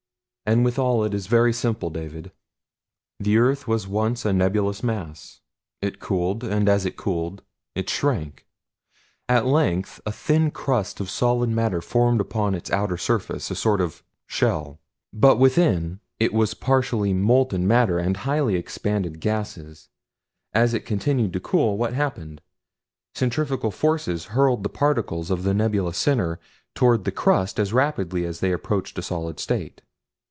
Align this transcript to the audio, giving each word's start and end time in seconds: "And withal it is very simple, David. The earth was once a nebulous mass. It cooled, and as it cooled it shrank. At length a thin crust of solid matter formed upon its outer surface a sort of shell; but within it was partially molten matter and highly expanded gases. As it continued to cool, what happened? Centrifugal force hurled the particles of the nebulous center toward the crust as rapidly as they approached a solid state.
"And 0.43 0.65
withal 0.65 1.05
it 1.05 1.13
is 1.13 1.27
very 1.27 1.53
simple, 1.53 1.89
David. 1.89 2.29
The 3.21 3.37
earth 3.37 3.69
was 3.69 3.87
once 3.87 4.25
a 4.25 4.33
nebulous 4.33 4.83
mass. 4.83 5.39
It 5.81 6.01
cooled, 6.01 6.43
and 6.43 6.67
as 6.67 6.85
it 6.85 6.97
cooled 6.97 7.41
it 7.73 7.89
shrank. 7.89 8.45
At 9.29 9.45
length 9.45 10.01
a 10.05 10.11
thin 10.11 10.51
crust 10.51 10.99
of 10.99 11.09
solid 11.09 11.49
matter 11.51 11.79
formed 11.79 12.19
upon 12.19 12.53
its 12.53 12.69
outer 12.69 12.97
surface 12.97 13.49
a 13.49 13.55
sort 13.55 13.79
of 13.79 14.03
shell; 14.27 14.81
but 15.13 15.39
within 15.39 16.01
it 16.19 16.33
was 16.33 16.53
partially 16.53 17.13
molten 17.13 17.65
matter 17.65 17.97
and 17.97 18.17
highly 18.17 18.55
expanded 18.57 19.21
gases. 19.21 19.87
As 20.53 20.73
it 20.73 20.85
continued 20.85 21.31
to 21.31 21.39
cool, 21.39 21.77
what 21.77 21.93
happened? 21.93 22.41
Centrifugal 23.15 23.71
force 23.71 24.05
hurled 24.25 24.63
the 24.63 24.69
particles 24.69 25.31
of 25.31 25.43
the 25.43 25.53
nebulous 25.53 25.97
center 25.97 26.41
toward 26.75 27.05
the 27.05 27.11
crust 27.13 27.57
as 27.57 27.71
rapidly 27.71 28.25
as 28.25 28.41
they 28.41 28.51
approached 28.51 28.97
a 28.99 29.01
solid 29.01 29.39
state. 29.39 29.81